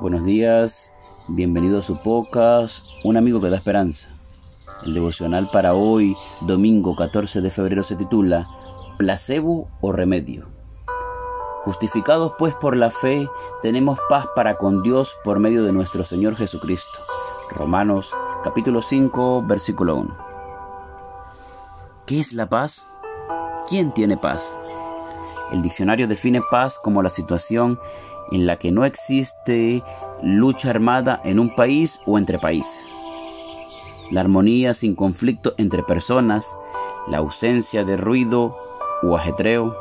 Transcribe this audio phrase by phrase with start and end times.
[0.00, 0.90] Buenos días,
[1.28, 4.08] bienvenido a su podcast, un amigo que da esperanza.
[4.86, 8.48] El devocional para hoy, domingo 14 de febrero, se titula
[8.96, 10.48] Placebo o Remedio.
[11.66, 13.28] Justificados pues por la fe,
[13.60, 16.98] tenemos paz para con Dios por medio de nuestro Señor Jesucristo.
[17.50, 18.10] Romanos
[18.42, 20.16] capítulo 5, versículo 1.
[22.06, 22.86] ¿Qué es la paz?
[23.68, 24.56] ¿Quién tiene paz?
[25.52, 27.78] El diccionario define paz como la situación
[28.30, 29.82] en la que no existe
[30.22, 32.92] lucha armada en un país o entre países.
[34.10, 36.56] La armonía sin conflicto entre personas,
[37.08, 38.56] la ausencia de ruido
[39.02, 39.76] o ajetreo,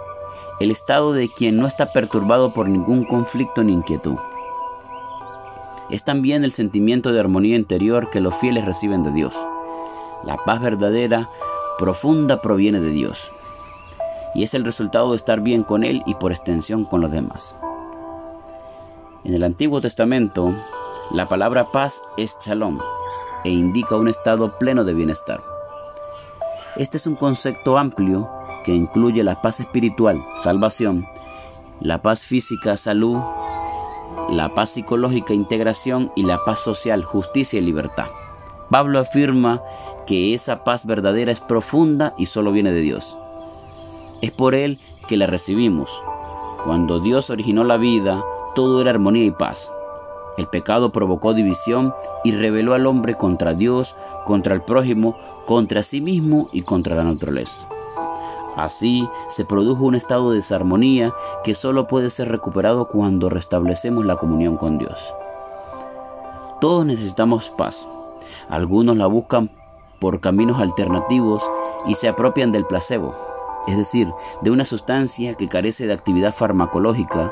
[0.59, 4.17] el estado de quien no está perturbado por ningún conflicto ni inquietud.
[5.89, 9.35] Es también el sentimiento de armonía interior que los fieles reciben de Dios.
[10.23, 11.29] La paz verdadera,
[11.79, 13.31] profunda, proviene de Dios.
[14.35, 17.55] Y es el resultado de estar bien con Él y por extensión con los demás.
[19.25, 20.55] En el Antiguo Testamento,
[21.11, 22.79] la palabra paz es shalom
[23.43, 25.41] e indica un estado pleno de bienestar.
[26.77, 28.29] Este es un concepto amplio
[28.63, 31.05] que incluye la paz espiritual, salvación,
[31.81, 33.19] la paz física, salud,
[34.29, 38.07] la paz psicológica, integración y la paz social, justicia y libertad.
[38.69, 39.61] Pablo afirma
[40.07, 43.17] que esa paz verdadera es profunda y solo viene de Dios.
[44.21, 45.91] Es por Él que la recibimos.
[46.63, 48.23] Cuando Dios originó la vida,
[48.55, 49.71] todo era armonía y paz.
[50.37, 55.99] El pecado provocó división y reveló al hombre contra Dios, contra el prójimo, contra sí
[55.99, 57.67] mismo y contra la naturaleza.
[58.55, 64.15] Así se produjo un estado de desarmonía que solo puede ser recuperado cuando restablecemos la
[64.15, 65.13] comunión con Dios.
[66.61, 67.87] Todos necesitamos paz.
[68.49, 69.49] Algunos la buscan
[69.99, 71.43] por caminos alternativos
[71.85, 73.15] y se apropian del placebo,
[73.67, 74.09] es decir,
[74.41, 77.31] de una sustancia que carece de actividad farmacológica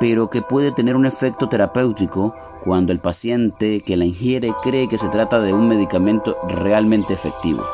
[0.00, 4.98] pero que puede tener un efecto terapéutico cuando el paciente que la ingiere cree que
[4.98, 7.64] se trata de un medicamento realmente efectivo.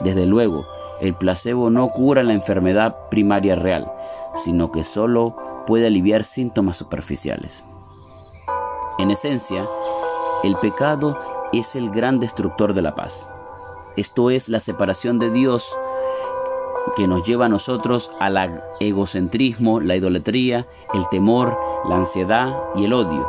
[0.00, 0.64] Desde luego,
[1.00, 3.90] el placebo no cura la enfermedad primaria real,
[4.44, 7.64] sino que solo puede aliviar síntomas superficiales.
[8.98, 9.66] En esencia,
[10.42, 11.18] el pecado
[11.52, 13.28] es el gran destructor de la paz.
[13.96, 15.66] Esto es la separación de Dios
[16.94, 21.58] que nos lleva a nosotros al egocentrismo, la idolatría, el temor,
[21.88, 23.26] la ansiedad y el odio.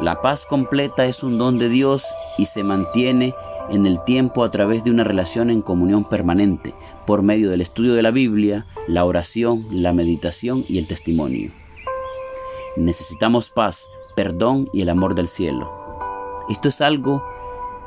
[0.00, 2.04] La paz completa es un don de Dios
[2.38, 3.34] y se mantiene
[3.70, 6.74] en el tiempo a través de una relación en comunión permanente,
[7.06, 11.50] por medio del estudio de la Biblia, la oración, la meditación y el testimonio.
[12.76, 15.70] Necesitamos paz, perdón y el amor del cielo.
[16.48, 17.24] Esto es algo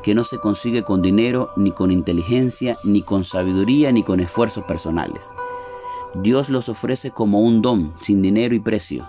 [0.05, 4.63] que no se consigue con dinero, ni con inteligencia, ni con sabiduría, ni con esfuerzos
[4.65, 5.31] personales.
[6.13, 9.07] Dios los ofrece como un don, sin dinero y precio.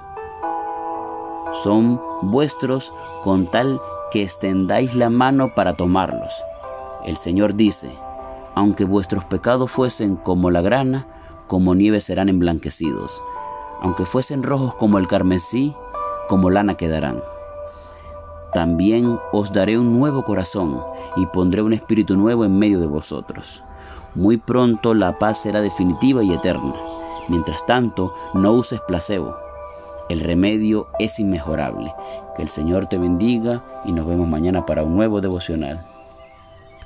[1.62, 3.79] Son vuestros con tal
[4.11, 6.33] que extendáis la mano para tomarlos.
[7.05, 7.91] El Señor dice,
[8.55, 11.09] aunque vuestros pecados fuesen como la grana,
[11.47, 13.21] como nieve serán emblanquecidos.
[13.83, 15.77] Aunque fuesen rojos como el carmesí,
[16.31, 17.21] como lana quedarán.
[18.56, 20.81] También os daré un nuevo corazón
[21.17, 23.62] y pondré un espíritu nuevo en medio de vosotros.
[24.15, 26.72] Muy pronto la paz será definitiva y eterna.
[27.28, 29.37] Mientras tanto, no uses placebo.
[30.09, 31.93] El remedio es inmejorable.
[32.34, 35.84] Que el Señor te bendiga y nos vemos mañana para un nuevo devocional.